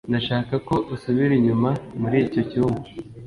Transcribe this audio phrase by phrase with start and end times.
[0.09, 1.69] Ndashaka ko usubira inyuma
[2.01, 2.87] muri icyo cyumba